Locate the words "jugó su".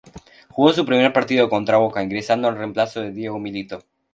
0.49-0.83